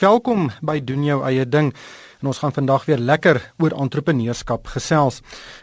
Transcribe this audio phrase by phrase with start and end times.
[0.00, 1.74] Welkom by doen jou eie ding.
[2.22, 5.18] En ons gaan vandag weer lekker oor entrepreneurskap gesels.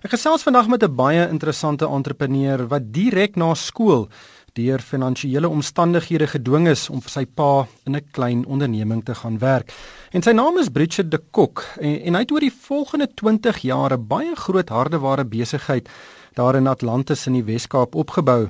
[0.06, 4.10] Ek gesels vandag met 'n baie interessante entrepreneur wat direk na skool
[4.54, 9.40] deur finansiële omstandighede gedwing is om vir sy pa in 'n klein onderneming te gaan
[9.40, 9.74] werk.
[10.12, 13.58] En sy naam is Bridget de Kok en, en hy het oor die volgende 20
[13.58, 15.90] jaar 'n baie groot hardeware besigheid
[16.34, 18.50] daar in Atlantis in die Wes-Kaap opgebou.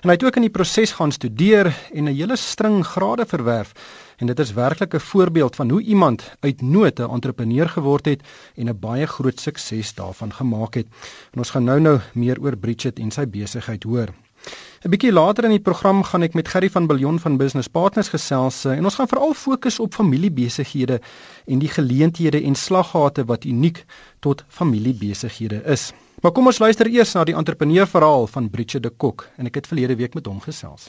[0.00, 3.72] En hy het ook in die proses gaan studeer en 'n hele string grade verwerf.
[4.16, 8.22] En dit is werklik 'n voorbeeld van hoe iemand uit nood 'n entrepreneur geword het
[8.54, 10.86] en 'n baie groot sukses daarvan gemaak het.
[11.32, 14.08] En ons gaan nou-nou meer oor Bridget en sy besigheid hoor.
[14.84, 18.08] 'n Bietjie later in die program gaan ek met Gerry van Billion van Business Partners
[18.08, 21.00] gesels en ons gaan veral fokus op familiebesighede
[21.46, 23.84] en die geleenthede en slaggate wat uniek
[24.20, 25.92] tot familiebesighede is.
[26.22, 29.66] Maar kom ons luister eers na die entrepreneurverhaal van Bridget de Kok en ek het
[29.68, 30.88] verlede week met hom gesels.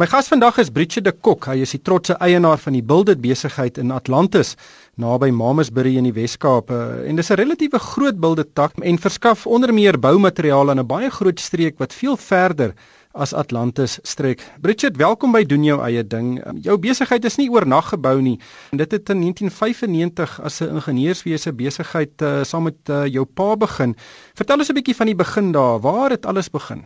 [0.00, 1.46] My gas vandag is Bridget de Kok.
[1.52, 4.54] Hy is die trotse eienaar van die Buildit besigheid in Atlantis
[4.96, 6.72] naby Mamasbury in die Wes-Kaap.
[7.06, 11.10] En dis 'n relatiewe groot Buildit tak en verskaf onder meer boumateriaal aan 'n baie
[11.10, 12.74] groot streek wat veel verder
[13.12, 14.40] as Atlantis strek.
[14.60, 16.38] Bridget, welkom by doen jou eie ding.
[16.46, 18.38] Um, jou besigheid is nie oornag gebou nie.
[18.70, 23.94] Dit het in 1995 as 'n ingenieurswese besigheid uh, saam met uh, jou pa begin.
[24.34, 25.80] Vertel ons 'n bietjie van die begin daar.
[25.80, 26.84] Waar het alles begin?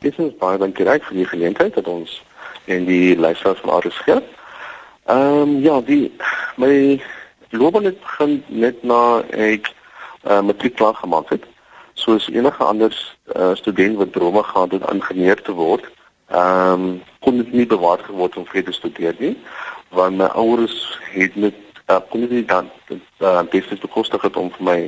[0.00, 2.22] Dis is baie dankie reg vir die geleentheid dat ons
[2.64, 4.20] en die luisteraars van Aris gee.
[5.06, 6.12] Ehm um, ja, die
[6.56, 7.02] my
[7.50, 9.72] loopbaan het begin net na ek
[10.24, 11.44] uh, matriek klaar gemaak het
[12.00, 12.92] soos enige ander
[13.36, 15.84] uh, student wat drome gehad het om ingenieur te word,
[16.30, 19.34] ehm um, kon dit nie bewaar geword om verder te studeer nie,
[19.88, 20.76] want my ouers
[21.12, 21.58] het net
[21.90, 24.78] uh, kon nie dan dit uh, beslis bekostig het om vir my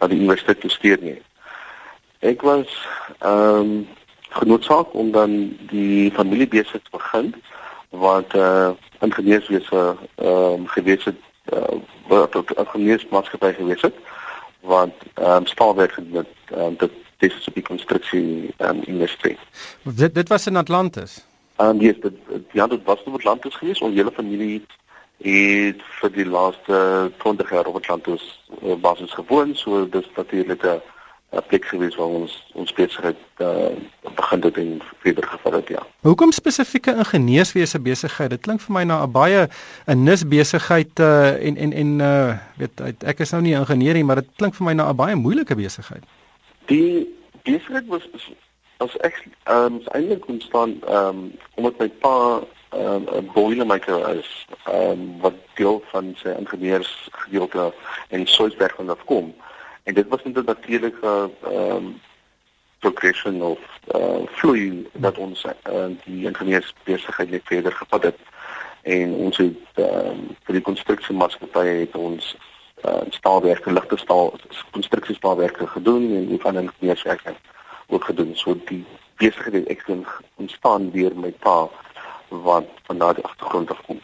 [0.00, 1.20] na die universiteit te studeer nie.
[2.20, 2.70] Ek was
[3.18, 3.76] ehm um,
[4.34, 5.34] genoodsaak om dan
[5.70, 7.34] die familie besig te begin
[7.90, 11.20] wat eh uh, ingenieurswese ehm um, gewees het
[11.52, 13.94] uh, wat 'n ingenieursmaatskappy gewees het
[14.64, 19.38] want ehm um, staalwerk met ehm um, dit dis so 'n konstruksie ehm um, industrie.
[19.82, 21.24] Dit dit was in Atlantis.
[21.56, 22.16] Ehm um, yes, dit
[22.52, 23.80] ja, dit was in Atlantis gewees.
[23.80, 24.62] Ons hele familie
[25.18, 28.24] het vir die laaste 20 jaar op Atlantis
[28.62, 30.80] uh, basis gewoon, so dis natuurlik 'n
[31.34, 33.74] 'n plek gewees waar ons ons besigheid uh,
[34.14, 35.82] begin het en verder gevat het ja.
[36.00, 38.30] Hoekom spesifieke ingenieurswese besigheid?
[38.30, 39.48] Dit klink vir my na 'n baie
[39.86, 43.94] 'n nis besigheid uh, en en en uh, weet ek is nou nie 'n ingenieur
[43.94, 46.04] nie, maar dit klink vir my na 'n baie moeilike besigheid.
[46.66, 47.06] Die
[47.42, 48.08] besigheid was
[48.76, 54.16] as ek ehm um, eintlik ontstaan ehm um, omdat my pa ehm, 'n um, boilermaker
[54.18, 57.72] is ehm um, wat deel van sy ingenieursgedeelte
[58.08, 59.34] in Soutberg van afkom.
[59.84, 62.00] En dit was net 'n natuurlike ehm um,
[62.78, 63.60] progression of
[63.94, 68.18] uh vloei dat ons uh, die ingenieursbesigheid net verder gevat het
[68.82, 72.36] en ons het ehm um, vir die konstruksiemaatskappy het ons
[72.84, 74.32] uh staalwerke, ligte staal
[74.70, 77.34] konstruksiespaalwerke gedoen en ook aan ingenieurswerke
[77.86, 78.36] ook gedoen.
[78.36, 78.84] So die
[79.16, 79.86] besigheid het ek
[80.34, 81.68] ontstaan deur my pa
[82.28, 84.00] wat van daardie agtergrond af kom.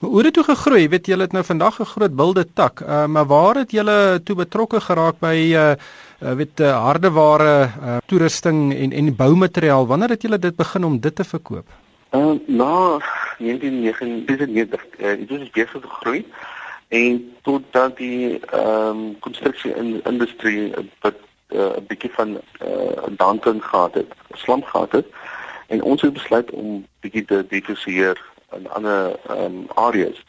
[0.00, 0.88] Maar hoe het dit toe gegroei?
[0.88, 2.80] Weet julle het nou vandag 'n groot wilde tak.
[2.80, 5.70] Uh, maar waar het julle toe betrokke geraak by uh,
[6.22, 9.86] uh weet uh, hardeware, uh, toerusting en en boumateriaal?
[9.86, 11.66] Wanneer het julle dit begin om dit te verkoop?
[12.10, 12.98] Uh na
[13.38, 16.26] 1999 uh, het besig gegroei
[16.88, 21.14] en tot dan die ehm um, konstruksie in industrie wat
[21.48, 25.06] 'n uh, bietjie van 'n uh, downturn gehad het, slump gehad het
[25.66, 30.24] en ons het besluit om bietjie te diversifieer in ander ehm um, areas.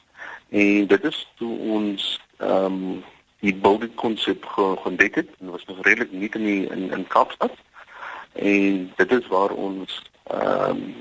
[0.49, 3.03] En dit is toe ons ehm um,
[3.39, 5.29] die building konsep geontdek het.
[5.39, 7.51] Dit was nog redelik nie in die, in in Kaapstad.
[8.33, 10.95] En dit is waar ons ehm um,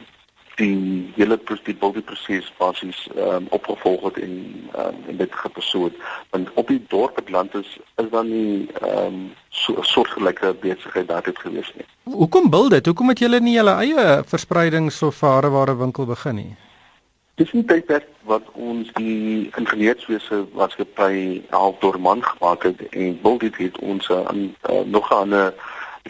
[0.60, 4.34] die hele die building proses basies ehm um, opgevolg het en
[4.76, 5.92] um, en dit gepersoon.
[6.30, 11.25] Want op die dorp Atlantis is dan nie ehm um, so 'n soortgelyke besigheid daar
[11.25, 11.86] het gewees nie.
[12.03, 12.86] Hoekom build dit?
[12.86, 16.56] Hoekom het julle nie julle eie verspreidings of hareware winkel begin nie?
[17.40, 23.15] Dis nie tydperk wat ons die ingenieurswese wat gepy half deur man gemaak het en
[23.22, 25.32] wil dit het ons aan uh, nog 'n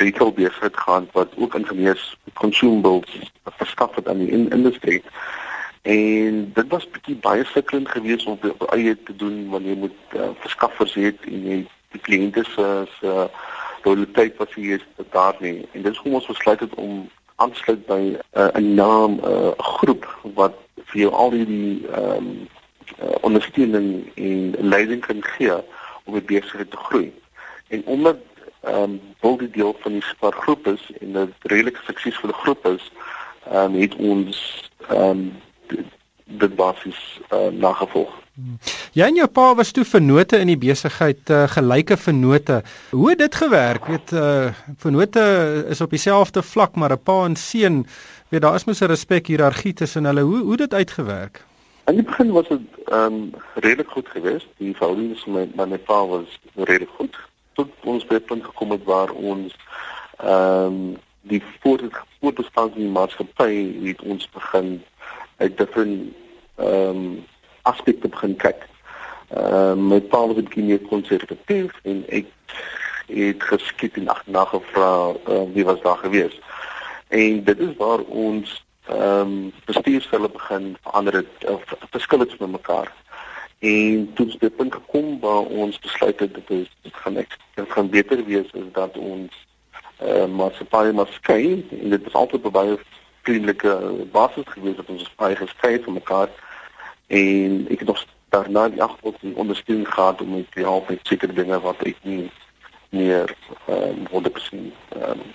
[0.02, 3.31] retail besigheid gaan wat ook ingenieurs consumables
[3.62, 5.02] verskaf het aan die in industrie.
[5.82, 10.00] En dit was bietjie baie sukkelend geweest om op eie te doen wanneer jy moet
[10.16, 13.28] uh, verskaffers het en jy die kliënte se se
[13.82, 15.69] loyaliteit wat jy is daar nie.
[15.72, 18.00] En dis hoekom ons besluit het om aansluit by
[18.34, 20.58] uh, 'n naam 'n uh, groep wat
[20.90, 22.48] vir jou al die ehm um,
[22.98, 25.56] uh, ondersteuning en leiding kan gee
[26.04, 27.12] om die besigheid te groei.
[27.69, 28.16] En omdat
[28.60, 32.90] ehm um, wil die deel van die spaargroep is en 'n redelike suksesvolle groep is,
[33.50, 35.32] ehm um, het ons ehm um,
[36.25, 38.12] dit basies uh, nagevolg.
[38.96, 42.60] Jy en jou pa was toe vennote in die besigheid, uh, gelyke vennote.
[42.90, 43.86] Hoe het dit gewerk?
[43.90, 45.22] Weet uh vennote
[45.69, 47.86] is op dieselfde vlak, maar 'n pa en seun,
[48.31, 50.21] weet daar is mos 'n respek hiërargie tussen hulle.
[50.21, 51.44] Hoe hoe dit uitgewerk?
[51.87, 54.47] In die begin was dit ehm um, redelik goed geweest.
[54.56, 57.19] Die verhouding met my, my pa was redelik goed.
[57.53, 59.56] Tot ons by 'n punt gekom het waar ons
[60.17, 64.82] ehm um, die voortbestaan van die maatskappy het ons begin
[65.37, 66.12] uit different
[66.55, 67.25] ehm um,
[67.62, 68.69] aspekte begin kyk.
[69.29, 72.27] Ehm uh, my pa was 'n bietjie meer konservatief en ek
[73.06, 76.41] het geskiet en agterna gevra uh, wie was daar gewees.
[77.10, 82.50] En dit is waar ons ehm um, bestuursvelle begin verander het of verskil het met
[82.50, 82.92] mekaar.
[83.58, 87.36] En toe het dit punt gekom waar ons besluit het dit is dit gaan ek
[87.54, 89.46] dit gaan beter wees as dat ons
[90.02, 92.78] uh, maar se paie maar skei en dit was altyd baie
[93.22, 93.74] vriendelike
[94.12, 96.30] basis gewees dat ons baie geskei van mekaar
[97.06, 101.12] en ek het nog daarna die agtergrond en ondersteuning gehad om met die help met
[101.12, 102.30] sekere dinge wat ek nie
[102.90, 103.36] meer
[103.66, 104.32] ehm um, 100%
[104.96, 105.28] ehm um,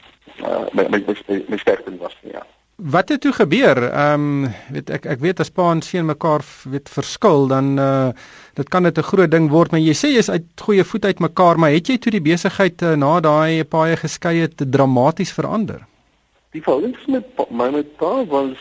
[0.43, 1.01] uh, my my
[1.47, 2.45] my sterkte was nie ja
[2.75, 3.83] Wat het toe gebeur?
[3.91, 8.09] Ehm um, weet ek ek weet as pa en seun mekaar weet verskil dan uh
[8.53, 11.19] dit kan dit 'n groot ding word maar jy sê jy's uit goeie voet uit
[11.19, 15.87] mekaar maar het jy toe die besigheid uh, na daai paie geskei het dramaties verander?
[16.51, 18.59] Die verhoudings met my met pa was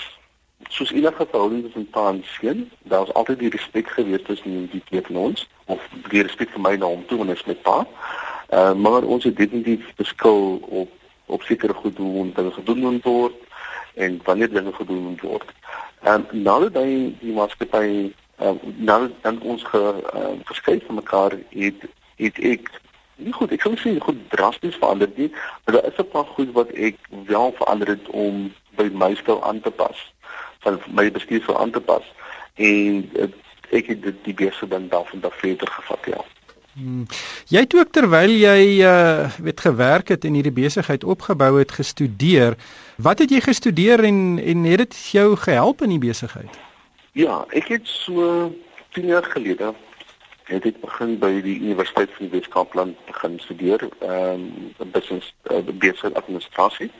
[0.69, 5.03] soos enige verhouding tussen pa en seun, daar's altyd die respek gewees tussen die twee
[5.03, 5.81] van ons of
[6.11, 7.87] die respek vir my na hom toe wanneer ek met pa.
[8.51, 10.91] Uh, maar ons het definitief beskil op
[11.27, 13.35] op sekere goed hoe dinge gedoen moet word
[13.95, 15.53] en wanneer dinge gedoen moet word.
[16.01, 19.83] En nadat hy die maatskappy uh, nadat dan ons ge,
[20.15, 21.87] uh, geskei van mekaar het
[22.17, 22.71] het ek
[23.17, 25.31] nie goed ek kan sê goed drasties verander nie,
[25.65, 29.43] maar daar is 'n paar goed wat ek wel verander het om by my styl
[29.45, 30.13] aan te pas
[30.59, 32.05] van my bestuur sou aan te pas
[32.55, 33.35] en het,
[33.71, 36.21] ek het dit die beste dan daarvan daar verder gevat ja.
[36.75, 37.07] Hmm.
[37.47, 42.57] Jy het ook terwyl jy uh weet gewerk het en hierdie besigheid opgebou het gestudeer.
[42.97, 46.59] Wat het jy gestudeer en en het dit jou gehelp in die besigheid?
[47.13, 48.51] Ja, ek het so
[48.93, 49.75] 10 jaar gelede
[50.45, 54.43] het ek begin by die Universiteit van Weskaapland begin studeer, ehm
[54.83, 56.91] um, business uh, besigheid administrasie.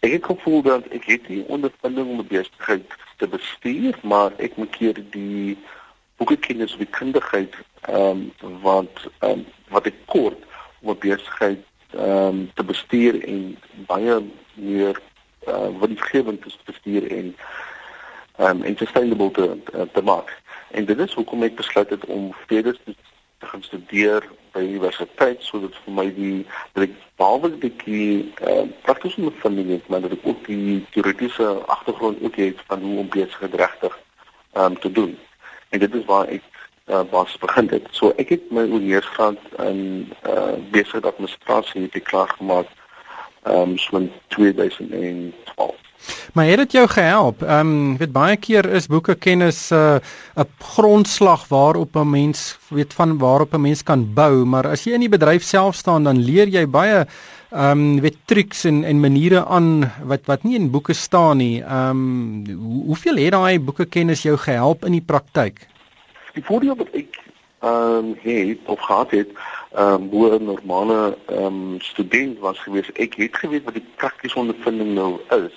[0.00, 4.56] Ek het gevoel dat ek het die ondervinding om 'n besigheid te bestuur, maar ek
[4.56, 5.58] moet keer die
[6.16, 8.88] boekekennis die kundigheid ehm um,
[9.18, 10.38] ehm um, wat ek kort
[10.80, 14.22] om 'n besigheid ehm um, te bestuur en baie
[14.54, 15.00] meer
[15.46, 17.36] uh, winsgewend te bestuur en
[18.36, 19.56] ehm um, sustainable te
[19.92, 20.36] te maak.
[20.70, 22.76] En dit is hoekom ek besluit het om verder
[23.38, 28.66] te gaan studeer by universiteit sodat vir my die dat ek behalwe 'n bietjie uh,
[28.82, 33.08] praktiese ondervinding het, maar dat ek ook die teoretiese agtergrond ook het van hoe om
[33.08, 33.98] besigheid regtig
[34.54, 35.18] um, te doen.
[35.68, 36.42] En dit is waar ek
[36.90, 37.86] uh, basies begin het.
[37.90, 42.66] So ek het my onderwysgraad in uh, besigheid administrasie het klaar gemaak
[43.46, 45.76] um, so in 2012.
[46.32, 47.42] Maar het dit jou gehelp?
[47.42, 49.98] Ehm um, weet baie keer is boeke kennis 'n uh,
[50.36, 54.92] 'n grondslag waarop 'n mens weet van waarop 'n mens kan bou, maar as jy
[54.92, 57.06] in die bedryf self staan dan leer jy baie
[57.50, 61.62] ehm um, weet triks en en maniere aan wat wat nie in boeke staan nie.
[61.62, 65.66] Ehm um, hoe, hoeveel het daai boeke kennis jou gehelp in die praktyk?
[66.38, 67.16] Die voordeel wat ek
[67.66, 69.30] ehm um, het of gehad het
[69.72, 72.92] ehm um, hoe 'n normale ehm um, student was gewees.
[72.92, 75.56] Ek het geweet wat die praktiese ondervinding nou is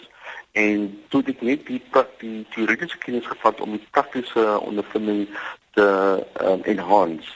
[0.51, 5.29] en toe ek net die praktiese teoretiese kennis gevat om die praktiese ondervinding
[5.77, 5.87] te
[6.41, 7.31] um, enhance.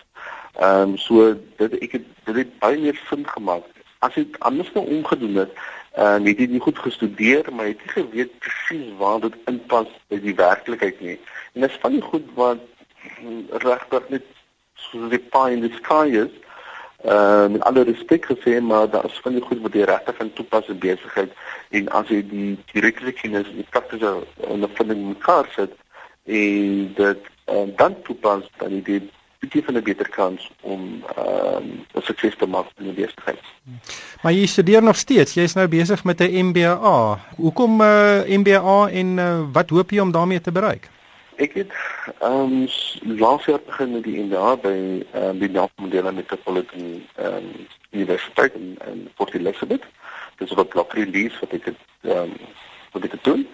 [0.58, 3.64] Ehm um, so dit ek het dit het baie meer sin gemaak.
[4.00, 5.54] As ek anders nou omgedoen het,
[5.92, 9.92] en uh, het ek nie goed gestudeer, maar het ek geweet presies waar dit inpas
[10.10, 11.20] by die werklikheid nie.
[11.54, 12.74] En dit is van die goed wat
[13.66, 14.26] regtig net
[14.76, 16.34] so die pie in the sky is
[17.06, 20.34] uh, met alle respek gesê maar daar is van die goed wat jy regtig in
[20.34, 21.32] toepas in besigheid
[21.70, 25.76] en as jy die direkte kennis en die praktiese ondervinding mekaar sit
[26.26, 29.14] en dit uh, dan toepas dan jy dit
[29.46, 33.42] bietjie van 'n beter kans om ehm uh, sukses te maak in die besigheid.
[34.22, 35.34] Maar jy studeer nog steeds.
[35.34, 37.20] Jy's nou besig met 'n MBA.
[37.36, 40.90] Hoekom 'n uh, MBA en uh, wat hoop jy om daarmee te bereik?
[41.36, 41.72] Ek het
[42.20, 42.68] ehm um,
[43.20, 44.76] laas jaar begin met die MBA by
[45.12, 49.84] ehm um, die Nelson Mandela Metropolitan ehm um, Universiteit in, in Port Elizabeth.
[50.38, 52.38] Dis wat blok release wat ek ehm um,
[52.92, 53.48] wat ek doen.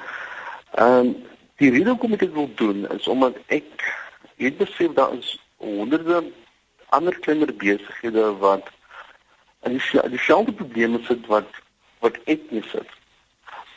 [0.78, 1.16] Ehm um,
[1.62, 3.90] die rede hoekom ek dit wil doen is omdat ek
[4.42, 6.24] het besef daar is honderde
[6.90, 8.70] ander kleiner besighede wat
[9.62, 11.62] en die dieselfde probleme sit wat
[12.00, 13.01] wat ek mee sit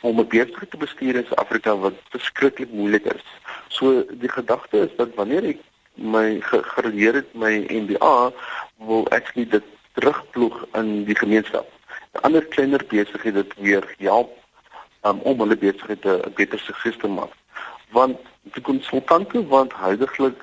[0.05, 3.25] om 'n besigheid te bestuur in Suid-Afrika wat verskriklik moeilik is
[3.75, 5.63] So die gedagte is dat wanneer ek
[5.95, 6.39] my
[6.75, 8.31] geleer het my MBA
[8.87, 9.63] wil actually dit
[9.95, 11.67] terugploeg in die gemeenskap.
[12.23, 14.31] Ander kleiner besighede dit weer help
[15.03, 17.33] um, om hulle besighede 'n beter sukses te maak.
[17.91, 18.19] Want
[18.55, 20.39] die konsultante wat huidigelik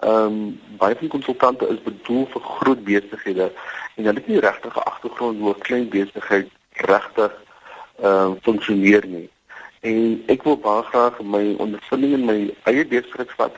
[0.00, 3.52] ehm um, baie van konsultante is bedoel vir groot besighede
[3.96, 6.48] en hulle het nie regtig 'n agtergrond oor klein besigheid
[6.88, 7.32] regtig
[8.02, 9.28] ehm uh, funksioneer nie.
[9.80, 12.38] En ek wil baie graag my ondervinding in my
[12.70, 13.56] eie besigheid vat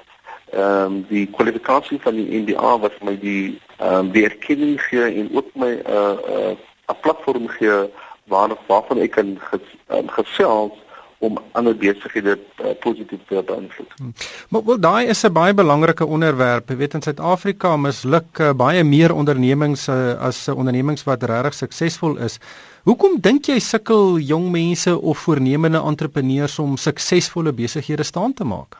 [0.52, 5.08] ehm um, die kwalifikasie van die NDA wat my die ehm um, die erkenning gee
[5.20, 6.56] en ook my 'n uh, 'n uh,
[6.92, 7.88] 'n platform gee
[8.24, 10.83] waar waarvan ek kan ges, um, gesels
[11.24, 13.96] om ander besighede uh, positief te beïnvloed.
[13.96, 14.12] Hmm.
[14.48, 16.68] Maar wel daai is 'n baie belangrike onderwerp.
[16.68, 21.54] Jy weet in Suid-Afrika misluk uh, baie meer ondernemings uh, as uh, ondernemings wat regtig
[21.54, 22.38] suksesvol is.
[22.84, 28.76] Hoekom dink jy sukkel jong mense of voornemende entrepreneurs om suksesvolle besighede staan te maak?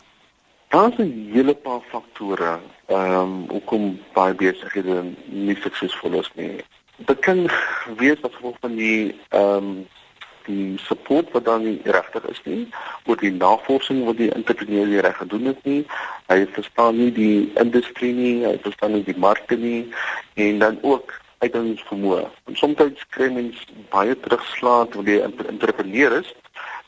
[0.69, 6.61] Daar's 'n hele paar faktore ehm um, hoekom baie besighede nie suksesvol is nie.
[6.97, 7.49] Dit kan
[7.97, 9.87] wees as gevolg van die ehm um,
[10.47, 12.69] die support wat dan nie regtig is nie,
[13.07, 15.83] oor die navorsing wat die entrepreneur nie reg gedoen het nie.
[16.33, 19.85] Hy verstaan nie die industrie nie, hy verstaan nie die markte nie
[20.35, 21.13] en dan ook
[21.45, 22.25] uithoudingsvermoë.
[22.61, 23.61] Soms kry mens
[23.93, 26.33] baie terugslag wanneer jy entrepreneur is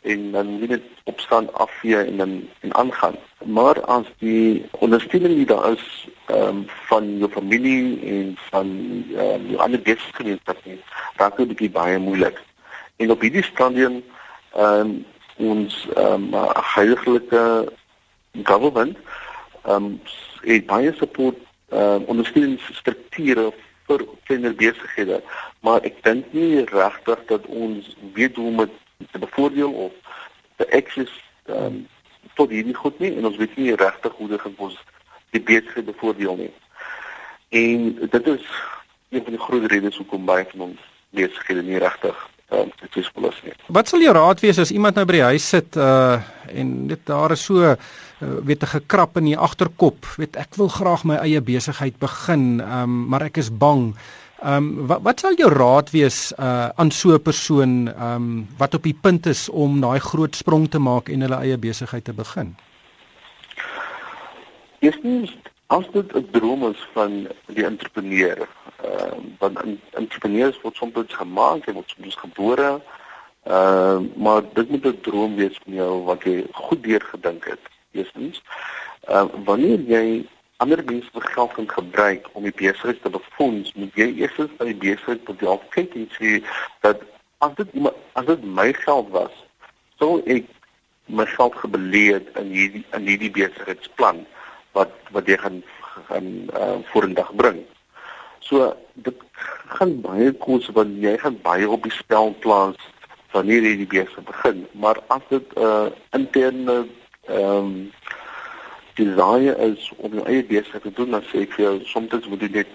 [0.06, 3.16] en dan moet dit opstaan afvee en dan en aangaan.
[3.44, 8.70] Maar as die ondersteuning nie daar is ehm um, van jou familie en van
[9.16, 10.80] ehm um, jou ander besighede nie,
[11.16, 12.45] raak dit baie moeilik.
[12.96, 14.04] En op hierdie stadium
[14.52, 15.04] ehm um,
[15.36, 17.72] ons ehm um, heilige
[18.42, 18.98] government
[19.64, 20.00] ehm um,
[20.40, 21.36] het baie support
[21.68, 23.52] ehm um, ondersteuningsstrukture
[23.86, 25.20] vir kleiner besighede,
[25.60, 28.64] maar ek dink nie regtig dat ons weet hoe om
[29.10, 29.92] te bevoordeel of
[30.56, 31.12] te access
[31.46, 31.86] um,
[32.34, 34.78] tot hierdie goed nie en ons weet nie regtig hoe dit gaan ons
[35.36, 36.52] die besighede bevoordeel nie.
[37.48, 38.48] En dit is
[39.10, 43.38] een van die groot redes hoekom baie van ons besighede nie regtig um, suksesvol is
[43.44, 43.54] nie.
[43.76, 47.00] Wat sal jou raad wees as iemand nou by die huis sit uh en dit
[47.08, 47.74] daar is so uh,
[48.18, 53.08] weet 'n gekrap in die agterkop, weet ek wil graag my eie besigheid begin, um,
[53.10, 53.94] maar ek is bang.
[54.42, 58.46] Ehm um, wat wat sal jou raad wees uh aan so 'n persoon ehm um,
[58.58, 62.04] wat op die punt is om daai groot sprong te maak en hulle eie besigheid
[62.04, 62.54] te begin?
[64.78, 65.36] Eerstens
[65.66, 68.65] as dit 'n droom is van die entrepreneur, uh,
[69.38, 69.58] want
[69.92, 72.70] entrepreneurs word soms gemaak, hulle word soms gebore.
[73.46, 77.62] Ehm uh, maar dit moet 'n droom wees van jou wat jy goed deurgedink het.
[77.92, 78.42] Eerstens,
[79.06, 83.72] ehm uh, wanneer jy ander mense vir geld kan gebruik om die besigheid te befonds,
[83.74, 86.42] moet jy eers by die besigheid jou kyk en sê
[86.80, 87.02] dat
[87.38, 87.68] as dit
[88.12, 89.32] as dit my geld was,
[90.00, 90.48] sou ek
[91.06, 94.24] my geld gebeleer in hierdie in hierdie besigheidsplan
[94.72, 95.62] wat wat jy gaan
[96.08, 97.62] gaan uh, vorendag bring.
[98.46, 99.22] So dit
[99.74, 102.78] gaan baie kos want jy gaan baie op die spel plaas
[103.34, 105.88] wanneer jy die besigheid begin, maar as dit 'n uh,
[106.18, 106.86] interne
[107.26, 107.92] ehm um,
[108.96, 112.40] desire is om jou eie besigheid te doen, dan sê ek vir jou soms moet
[112.46, 112.70] jy net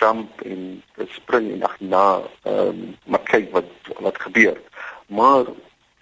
[0.00, 0.82] jump en
[1.18, 4.58] spring en agterna ehm um, maar kyk wat wat gebeur.
[5.06, 5.44] Maar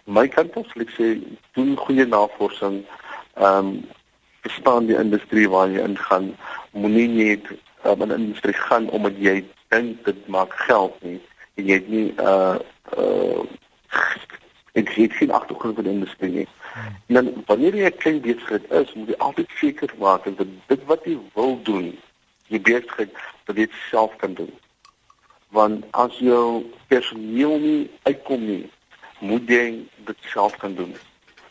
[0.04, 0.82] my kant af sê
[1.16, 1.24] ek
[1.56, 2.84] doen goeie navorsing.
[3.34, 3.88] Ehm um,
[4.40, 6.36] verstaan die industrie waar jy ingaan.
[6.72, 7.50] Moenie net
[7.84, 11.20] um, in 'n industrie gaan omdat jy dink dit maak geld nie
[11.54, 12.56] en jy het nie uh
[12.98, 13.42] uh
[14.72, 16.48] ek het geen agtergrond van die industrie nie.
[17.06, 20.84] En dan wanneer jy 'n klein besigheid is, moet jy altyd seker maak dat dit
[20.84, 21.98] wat jy wil doen,
[22.46, 23.12] jy besigheid
[23.44, 24.52] dat jy dit self kan doen.
[25.48, 28.70] Want as jou personeel nie uitkom nie,
[29.18, 30.94] moet jy dit self kan doen.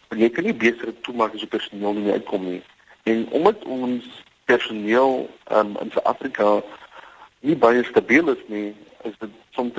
[0.07, 2.63] Want jy kan nie besigheid toemaak as jou personeel nie uitkom nie.
[3.03, 6.62] En omdat ons personeel um, in Suid-Afrika
[7.46, 8.70] nie baie stabiel is nie,
[9.08, 9.75] is dit soms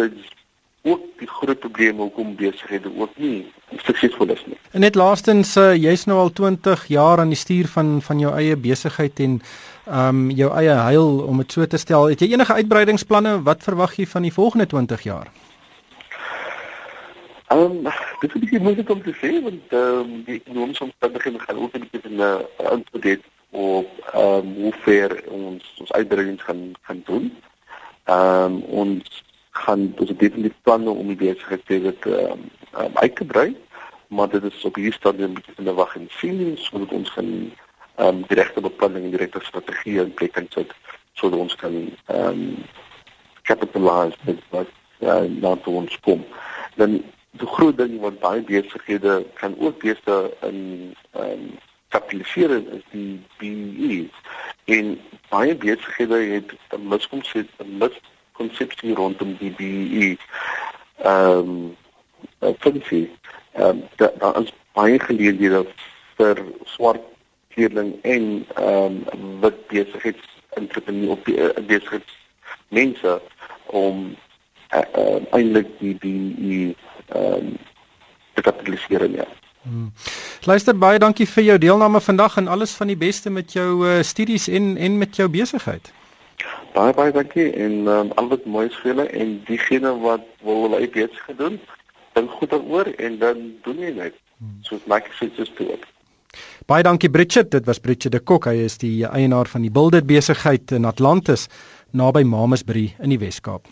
[0.87, 3.47] ook die groot probleme hoekom besighede ook nie
[3.85, 4.57] suksesvol is nie.
[4.71, 8.33] En net laastens uh, jy's nou al 20 jaar aan die stuur van van jou
[8.37, 9.41] eie besigheid en
[9.89, 12.09] ehm um, jou eie huil om dit so te stel.
[12.13, 13.43] Het jy enige uitbreidingsplanne?
[13.43, 15.33] Wat verwag jy van die volgende 20 jaar?
[17.49, 21.39] Ehm um, dit is baie moeilik om te sê want ehm um, die ekonomiese omstandighede
[21.47, 25.93] gaan ook 'n bietjie in 'n uh, invloed op ehm um, hoe ver ons ons
[25.93, 27.37] uitbreidings gaan gaan doen.
[28.05, 32.45] Ehm um, ons gaan ons definitief planne om die besigheid te dit ehm
[32.77, 33.57] um, uit te brei,
[34.09, 37.13] maar dit is op hierdie stadium 'n bietjie in 'n wag en sien sodat ons
[37.15, 37.29] kan
[37.97, 40.73] ehm um, direkte beplanning en direkte strategie in plek kan sit
[41.13, 41.75] sodat ons kan
[42.07, 42.65] ehm um,
[43.43, 46.25] capitalize dit wat ja na ons kom.
[46.77, 51.59] Dan die groot ding wat baie besighede kan ook beeste in ehm um,
[51.89, 54.09] kapitalisering is die BEE
[54.77, 60.17] en baie besighede het 'n miskonsep 'n miskonsepsie rondom die BEE.
[60.97, 61.75] Ehm
[62.41, 63.11] um, funsie.
[63.53, 65.67] Ehm um, daar is baie geleenthede
[66.17, 67.03] vir swart
[67.49, 72.17] kleerling en ehm um, wit besigheids entrepreneur op uh, besigheids
[72.69, 73.21] mense
[73.67, 74.17] om
[74.75, 76.75] uh, uh, eintlik die BEE
[77.09, 77.57] ehm um,
[78.35, 79.27] te kapitaliseer ja.
[79.69, 79.93] Hmm.
[80.49, 83.99] Luister baie dankie vir jou deelname vandag en alles van die beste met jou uh,
[84.03, 85.93] studies en en met jou besigheid.
[86.75, 90.65] Baie baie dankie en um, al wat mooi is vir julle en diegene wat wil
[90.67, 91.61] hulle iets gedoen,
[92.17, 94.17] dan goed daaroor en dan doen jy net.
[94.39, 94.59] Hmm.
[94.63, 95.85] So maak ek dit just do it.
[96.69, 100.07] Baie dankie Bridget, dit was Bridget de Kok, hy is die eienaar van die Buildit
[100.07, 101.49] besigheid in Atlantis
[101.97, 103.69] naby Mamasbury in die Wes-Kaap.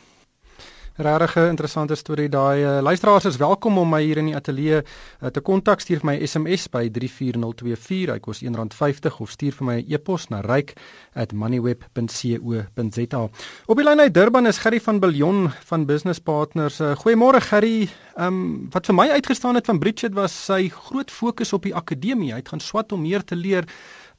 [0.96, 2.64] Regtig 'n interessante storie daai.
[2.64, 4.86] Uh, luisteraars is welkom om my hier in die ateljee uh,
[5.28, 5.80] te kontak.
[5.80, 8.12] Stuur vir my SMS by 34024.
[8.14, 13.28] Hy kos R1.50 of stuur vir my 'n e e-pos na ryk@moneyweb.co.za.
[13.66, 16.80] Op die lyn uit Durban is Gerry van Billion van Business Partners.
[16.80, 17.88] Uh, Goeiemôre Gerry.
[18.16, 21.74] Ehm um, wat vir my uitgestaan het van Bridget was sy groot fokus op die
[21.74, 22.32] akademie.
[22.32, 23.64] Hy het gaan swat om meer te leer.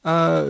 [0.06, 0.42] Uh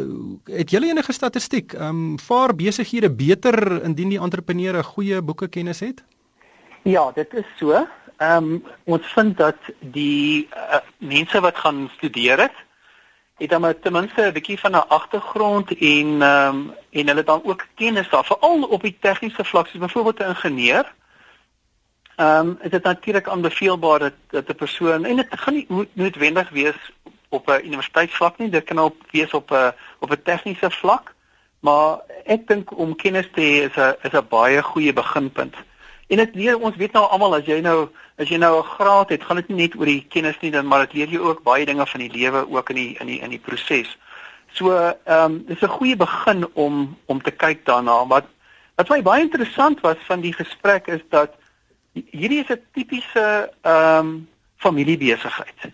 [0.44, 1.73] het julle enige statistiek?
[1.73, 6.04] Ehm um, vaar besighede beter indien die entrepreneur 'n goeie boekekennis het?
[6.82, 7.87] Ja, dit is so.
[8.16, 12.54] Ehm um, ons vind dat die uh, mense wat gaan studeer het,
[13.38, 17.40] het dan ten minste 'n bietjie van 'n agtergrond en ehm um, en hulle dan
[17.44, 20.94] ook kennis daar, veral op die tegniese vlak, soos byvoorbeeld 'n ingenieur.
[22.16, 25.88] Ehm um, is dit natuurlik aanbeveelbaar dat dat 'n persoon en dit gaan nie moet
[25.92, 26.92] noodwendig wees
[27.28, 31.14] op 'n universiteitsvlak nie, dit kan ook wees op 'n op 'n tegniese vlak.
[31.61, 35.54] Maar ek dink om kennis te hê is 'n is 'n baie goeie beginpunt.
[36.08, 39.08] En dit leer ons weet nou almal as jy nou as jy nou 'n graad
[39.08, 41.42] het, gaan dit nie net oor die kennis nie, dan maar dit leer jou ook
[41.42, 43.98] baie dinge van die lewe ook in die in die in die proses.
[44.52, 48.06] So, ehm um, dis 'n goeie begin om om te kyk daarna.
[48.06, 48.24] Wat
[48.76, 51.34] wat my baie interessant was van die gesprek is dat
[51.92, 55.73] hierdie is 'n tipiese ehm um, familiebesigheid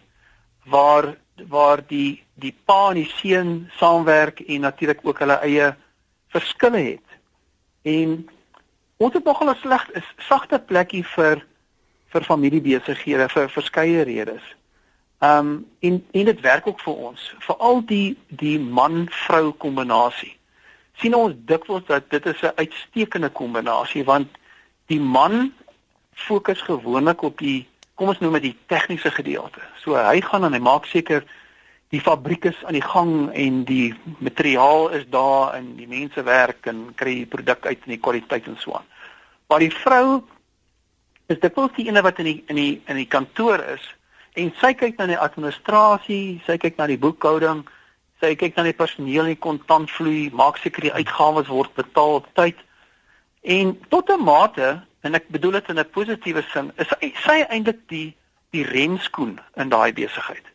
[0.64, 1.16] waar
[1.49, 5.75] waar die die pa en die seun saamwerk en natuurlik ook hulle eie
[6.29, 7.09] verskille het.
[7.83, 8.29] En
[8.97, 11.45] Ons het nogal 'n sleg is sagte plekkie vir
[12.13, 14.43] vir familiebesighede vir verskeie redes.
[15.19, 20.37] Um en en dit werk ook vir ons, veral die die man-vrou kombinasie.
[20.95, 24.29] sien ons dikwels dat dit is 'n uitstekende kombinasie want
[24.87, 25.53] die man
[26.13, 29.61] fokus gewoonlik op die kom ons noem dit die tegniese gedeelte.
[29.83, 31.25] So hy gaan en hy maak seker
[31.92, 36.66] die fabriek is aan die gang en die materiaal is daar en die mense werk
[36.70, 38.87] en kry die produk uit en die kwaliteit en so aan.
[39.49, 40.23] Maar die vrou
[41.27, 43.85] is dit wel die ene wat in die in die in die kantoor is
[44.35, 47.62] en sy kyk na die administrasie, sy kyk na die boekhouding,
[48.20, 52.59] sy kyk na die personeel en kontantvloei, maak seker die uitgawes word betaal op tyd.
[53.42, 57.38] En tot 'n mate, en ek bedoel dit in 'n positiewe sin, is sy, sy
[57.49, 58.16] eintlik die
[58.51, 60.54] die renskoen in daai besigheid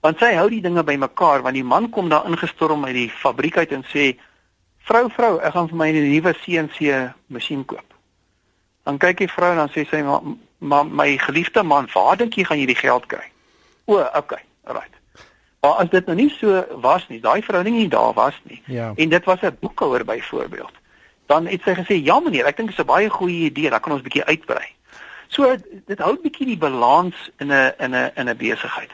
[0.00, 3.56] want sy hou die dinge bymekaar want die man kom daar ingestorm uit die fabriek
[3.56, 4.16] uit en sê
[4.88, 7.94] vrou vrou ek gaan vir my 'n nuwe CNC masjien koop.
[8.84, 10.22] Dan kyk die vrou en dan sê sy maar
[10.58, 13.26] ma, my geliefde man waar dink jy gaan jy die geld kry?
[13.86, 14.98] O okay right
[15.60, 18.92] maar as dit nou nie so was nie daai verhouding nie daar was nie ja.
[18.94, 20.72] en dit was 'n boekhouer byvoorbeeld
[21.26, 23.80] dan het sy gesê ja meneer ek dink dit is 'n baie goeie idee dan
[23.80, 24.68] kan ons bietjie uitbrei
[25.28, 28.90] So dit hou 'n bietjie die balans in 'n in 'n in 'n besigheid.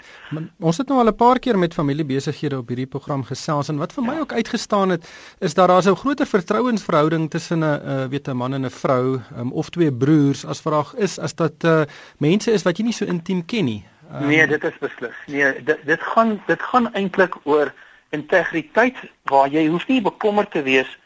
[0.58, 3.92] Ons het nou al 'n paar keer met familiebesighede op hierdie program gesels en wat
[3.92, 4.20] vir my ja.
[4.20, 5.06] ook uitgestaan het
[5.38, 9.20] is dat daar 'n groter vertrouensverhouding tussen 'n uh, weet 'n man en 'n vrou
[9.38, 11.82] um, of twee broers as vraag is as dat uh,
[12.18, 13.84] mense is wat jy nie so intiem ken nie.
[14.12, 15.16] Um, nee, dit is beslis.
[15.26, 17.72] Nee, dit dit gaan dit gaan eintlik oor
[18.10, 20.98] integriteit waar jy hoef nie bekommerd te wees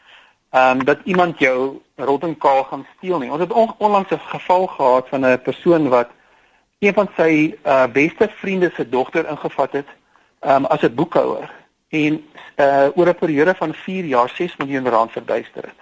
[0.49, 3.31] ehm um, dat iemand jou rottingkaal gaan steel nie.
[3.31, 6.09] Ons het on onlangs 'n geval gehad van 'n persoon wat
[6.79, 9.87] een van sy uh, beste vriende se dogter ingevat het
[10.39, 11.51] ehm um, as 'n boekhouer
[11.89, 15.79] en uh, oor 'n periode van 4 jaar 6 miljoen rand verduister het.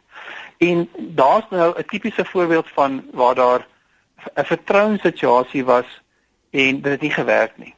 [0.58, 3.68] En daar's nou 'n tipiese voorbeeld van waar daar
[4.34, 6.02] 'n vertrouenssituasie was
[6.50, 7.76] en dit het nie gewerk nie.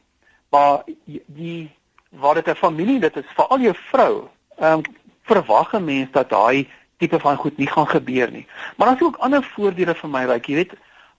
[0.49, 0.83] Maar
[1.25, 1.71] die
[2.09, 4.81] waar dit 'n familie dit is vir al jou vrou, ehm um,
[5.21, 6.69] verwag 'n mens dat daai
[6.99, 8.45] tipe van goed nie gaan gebeur nie.
[8.77, 10.75] Maar daar's ook ander voordele vir my, like jy weet,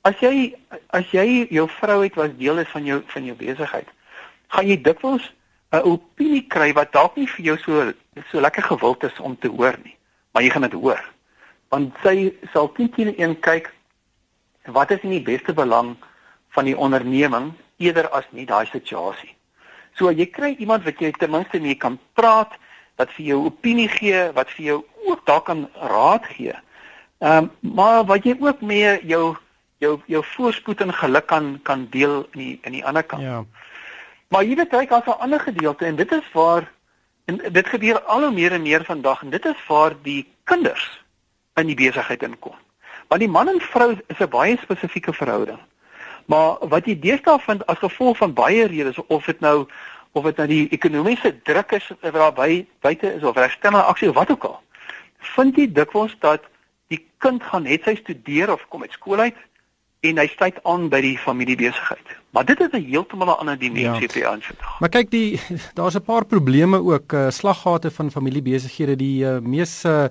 [0.08, 0.52] as jy
[0.96, 3.88] as jy jou vrou het wat deel is van jou van jou besigheid,
[4.54, 5.32] gaan jy dikwels
[5.72, 7.92] 'n opinie kry wat dalk nie vir jou so
[8.30, 9.96] so lekker gewild is om te hoor nie,
[10.32, 11.02] maar jy gaan dit hoor.
[11.70, 13.70] Want sy sal teen een kyk
[14.66, 15.96] wat is in die beste belang
[16.50, 19.34] van die onderneming eerder as nie daai situasie.
[19.94, 22.52] So jy kry iemand wat jy ten minste mee kan praat,
[23.00, 26.56] wat vir jou opinie gee, wat vir jou ook daar kan raad gee.
[27.18, 29.36] Ehm um, maar wat jy ook mee jou
[29.80, 33.22] jou jou voorspoed en geluk kan kan deel in die in die ander kant.
[33.22, 33.44] Ja.
[34.28, 36.70] Maar jy weet kyk as 'n ander gedeelte en dit is waar
[37.24, 40.86] en dit gebeur al hoe meer en meer vandag en dit is waar die kinders
[41.54, 42.56] in die besigheid inkom.
[43.08, 45.58] Want die man en vrou is 'n baie spesifieke verhouding.
[46.26, 49.66] Maar wat jy deesdae vind as gevolg van baie redes of dit nou
[50.12, 54.08] of dit nou die ekonomiese druk is wat daar by buite is of regstellende aksie
[54.08, 54.58] of wat ook al.
[55.36, 56.46] Vind jy dikwels dat
[56.90, 59.36] die kind gaan net sy studeer of kom uit skool uit
[60.00, 62.16] en hy sluit aan by die familiebesigheid.
[62.30, 64.12] Maar dit is 'n heeltemal 'n ander dimensie ja.
[64.12, 64.56] te aansit.
[64.78, 65.40] Maar kyk die
[65.78, 70.04] daar's 'n paar probleme ook uh, slaggate van familiebesighede die uh, mees uh,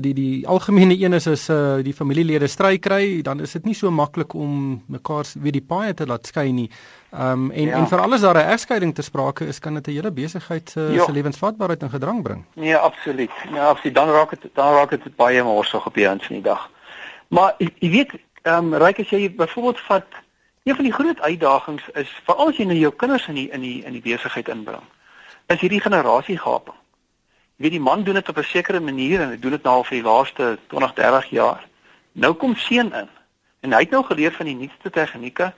[0.00, 3.74] die die algemene een is is uh, die familielede stry kry, dan is dit nie
[3.74, 6.70] so maklik om mekaar weer die paai te laat skei nie.
[7.10, 7.76] Ehm um, en ja.
[7.76, 10.94] en vir alles daar 'n egskeiding te sprake is kan dit 'n hele besigheid uh,
[10.94, 11.04] ja.
[11.04, 12.44] se lewensvatbaarheid in gedrang bring.
[12.54, 13.30] Nee, absoluut.
[13.52, 13.94] Ja, absoluut.
[13.94, 16.70] Dan raak dit dan raak dit baie morsig op die einde van die dag.
[17.28, 18.12] Maar jy weet
[18.46, 20.06] Ehm um, ryk as jy byvoorbeeld vat
[20.62, 23.64] een van die groot uitdagings is veral as jy nou jou kinders in die in
[23.64, 24.84] die in die besigheid inbring.
[25.50, 26.76] Is hierdie generasiegaping.
[27.56, 29.74] Jy weet die man doen dit op 'n sekere manier en hy doen dit nou
[29.74, 31.66] al vir die laaste 20, 30 jaar.
[32.12, 33.10] Nou kom seun in
[33.60, 35.52] en hy het nou geleer van die nuutste tegnieke,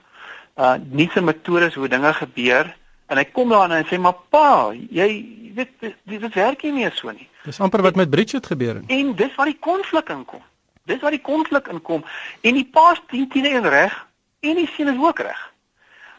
[0.57, 2.75] uh nuutste metodes hoe dinge gebeur
[3.05, 6.73] en hy kom daar en hy sê maar pa, jy weet dit, dit werk nie
[6.73, 7.29] meer so nie.
[7.43, 8.85] Dis amper wat met Bridget gebeur het.
[8.87, 10.41] En dis waar die konflik inkom.
[10.89, 12.05] Dis waar die konflik inkom
[12.41, 13.95] en die pa se 10 10 en reg
[14.39, 15.41] en die seun is ook reg.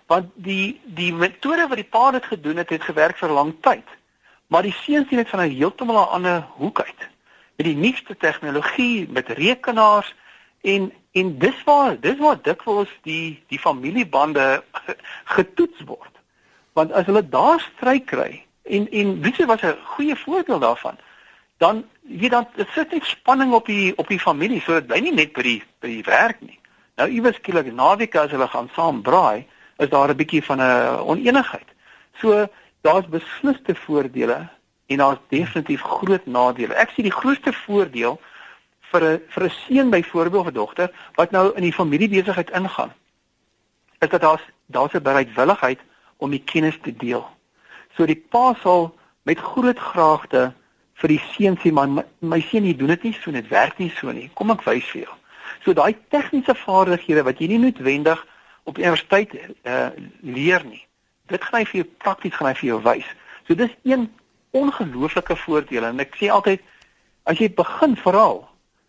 [0.06, 3.96] Want die die metode wat die pa dit gedoen het, het gewerk vir lang tyd.
[4.50, 7.02] Maar die seun sien dit van 'n heeltemal 'n ander hoek uit.
[7.56, 10.14] Met die nuutste tegnologie, met rekenaars
[10.62, 14.62] en en dis waar dis waar dikwels die die familiebande
[15.37, 16.14] getoets word.
[16.72, 20.98] Want as hulle daar stry kry en en weet jy wat 'n goeie voorbeeld daarvan
[21.61, 25.01] dan jy dan dit sit net spanning op die op die familie so dit bly
[25.05, 26.59] nie net by die by die werk nie.
[26.96, 29.44] Nou iewers skielik naweek as hulle gaan saam braai,
[29.79, 31.68] is daar 'n bietjie van 'n oneenigheid.
[32.20, 32.49] So
[32.81, 34.49] daar's besliste voordele
[34.87, 36.75] en daar's definitief groot nadele.
[36.75, 38.20] Ek sien die grootste voordeel
[38.90, 42.92] vir 'n vir 'n seun byvoorbeeld of 'n dogter wat nou in die familiebesigheid ingaan.
[43.99, 45.81] Is dat daar's daar's 'n bereidwilligheid
[46.16, 47.29] om die kennis te deel.
[47.96, 50.53] So die pa sal met groot graagte
[51.00, 53.78] vir die seun sê man my, my seun jy doen dit nie so net werk
[53.78, 54.28] nie so nie.
[54.34, 55.16] Kom ek wys vir jou.
[55.64, 58.20] So daai tegniese vaardighede wat jy nie noodwendig
[58.64, 59.34] op universiteit
[59.64, 60.84] uh, leer nie
[61.30, 63.08] dit gaan hy vir jou prakties gaan hy vir jou wys.
[63.46, 64.08] So dis een
[64.56, 66.62] ongelooflike voordeel en ek sê altyd
[67.30, 68.42] as jy begin veral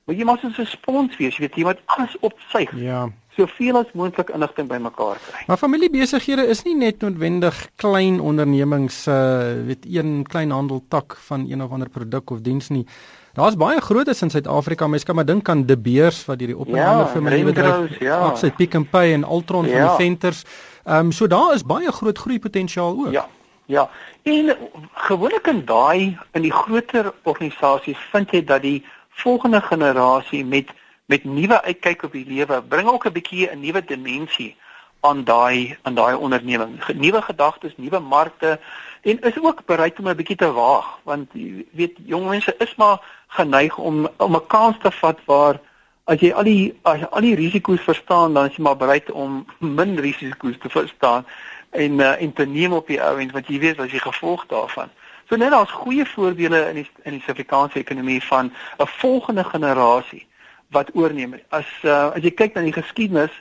[0.09, 2.71] moet jy maar so 'n spons wees jy weet jy moet alles opsuig.
[2.81, 5.43] Ja soveel as moontlik inligting bymekaar kry.
[5.47, 11.63] Maar familiebesighede is nie net noodwendig klein ondernemings uh weet een klein handeltak van een
[11.63, 12.85] of ander produk of diens nie.
[13.33, 14.87] Daar's baie grootes in Suid-Afrika.
[14.87, 18.75] Mense kan maar dink aan De Beers wat hierdie opname ja, familiebedryf ja, absoluut Pick
[18.77, 19.71] n Pay en Altron ja.
[19.71, 20.43] van die venters.
[20.83, 23.11] Ehm um, so daar is baie groot groeipotensiaal ook.
[23.11, 23.27] Ja.
[23.65, 23.89] Ja.
[24.23, 24.57] En
[24.93, 30.73] gewoonlik in daai in die groter organisasies vind jy dat die volgende generasie met
[31.11, 34.55] met nuwe uitkyk op die lewe bring ook 'n bietjie 'n nuwe dimensie
[34.99, 36.71] aan daai aan daai onderneming.
[37.05, 38.59] Nuwe gedagtes, nuwe markte
[39.01, 42.75] en is ook bereid om 'n bietjie te waag want jy weet jong mense is
[42.75, 42.97] maar
[43.27, 45.59] geneig om om 'n kans te vat waar
[46.03, 49.11] as jy al die as jy al die risiko's verstaan dan is jy maar bereid
[49.11, 51.25] om min risiko's te verstaan
[51.69, 54.45] en uh, en te neem op die ou end want jy weet as jy gevolg
[54.47, 54.89] daarvan.
[55.27, 58.45] So net daar's goeie voorbeelde in die in die Suid-Afrikaanse ekonomie van
[58.77, 60.29] 'n volgende generasie
[60.71, 61.35] wat oorneem.
[61.49, 63.31] As uh, as jy kyk na die geskiedenis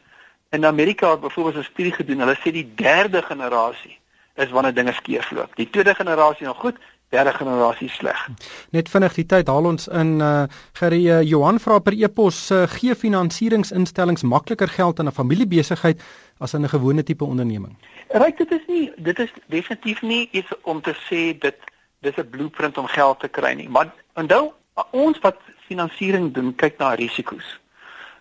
[0.50, 2.18] in Amerika het byvoorbeeld 'n studie gedoen.
[2.18, 3.98] Hulle sê die derde generasie
[4.34, 5.56] is wanneer dinge skeefloop.
[5.56, 6.76] Die tweede generasie nog goed,
[7.08, 8.28] derde generasie sleg.
[8.70, 12.62] Net vinnig die tyd haal ons in uh Gerry uh, Johan vra per e-pos uh,
[12.66, 16.02] gee finansieringsinstellings makliker geld aan 'n familiebesigheid
[16.38, 17.76] as aan 'n gewone tipe onderneming.
[18.08, 21.56] Ryk dit is nie dit is definitief nie iets om te sê dit
[22.00, 24.52] dis 'n blueprint om geld te kry nie, maar onthou
[24.90, 25.36] ons wat
[25.70, 27.58] finansiering doen, kyk na risiko's.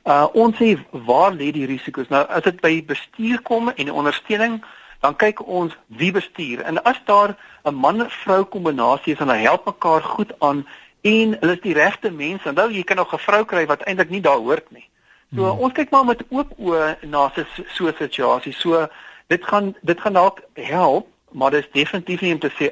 [0.06, 2.10] Uh ons sê waar lê die risiko's?
[2.14, 4.60] Nou as dit by bestuur kom en ondersteuning,
[5.04, 6.62] dan kyk ons wie bestuur.
[6.68, 10.66] En as daar 'n man-vrou kombinasie is en hulle help mekaar goed aan
[11.02, 13.82] en hulle is die regte mense, dan nou jy kan nog 'n vrou kry wat
[13.82, 14.88] eintlik nie daar hoort nie.
[15.36, 15.60] So hmm.
[15.60, 17.32] ons kyk maar met oop oë na
[17.76, 18.54] so 'n situasie.
[18.54, 18.88] So
[19.28, 22.72] dit gaan dit gaan dalk help, maar dit is definitief nie om te sê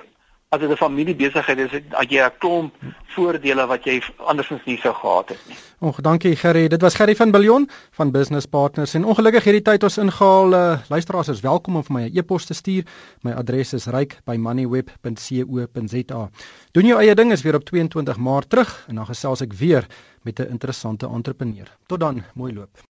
[0.49, 4.93] as dit 'n familiebesigheid is, het jy 'n klomp voordele wat jy andersins nie sou
[4.93, 5.55] gehad het nie.
[5.79, 6.67] Ag, dankie Gerry.
[6.67, 10.53] Dit was Gerry van Billion van Business Partners en ongelukkig hierdie tyd ons ingehaal.
[10.53, 12.83] Uh, luisteraars is welkom om vir my 'n e e-pos te stuur.
[13.21, 16.29] My adres is ryk@moneyweb.co.za.
[16.71, 19.87] Doen jou eie ding is weer op 22 Maart terug en dan gesels ek weer
[20.21, 21.77] met 'n interessante entrepreneur.
[21.87, 22.79] Tot dan, mooi loop.